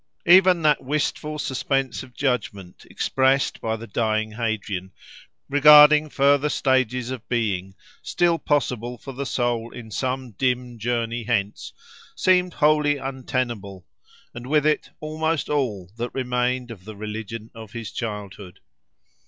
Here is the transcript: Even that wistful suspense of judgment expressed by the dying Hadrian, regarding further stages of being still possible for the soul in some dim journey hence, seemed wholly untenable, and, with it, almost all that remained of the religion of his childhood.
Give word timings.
Even 0.25 0.63
that 0.63 0.83
wistful 0.83 1.37
suspense 1.37 2.01
of 2.01 2.15
judgment 2.15 2.87
expressed 2.89 3.61
by 3.61 3.75
the 3.75 3.85
dying 3.85 4.31
Hadrian, 4.31 4.93
regarding 5.47 6.09
further 6.09 6.49
stages 6.49 7.11
of 7.11 7.29
being 7.29 7.75
still 8.01 8.39
possible 8.39 8.97
for 8.97 9.13
the 9.13 9.27
soul 9.27 9.71
in 9.71 9.91
some 9.91 10.31
dim 10.31 10.79
journey 10.79 11.25
hence, 11.25 11.71
seemed 12.15 12.55
wholly 12.55 12.97
untenable, 12.97 13.85
and, 14.33 14.47
with 14.47 14.65
it, 14.65 14.89
almost 15.01 15.51
all 15.51 15.91
that 15.97 16.15
remained 16.15 16.71
of 16.71 16.85
the 16.85 16.95
religion 16.95 17.51
of 17.53 17.73
his 17.73 17.91
childhood. 17.91 18.59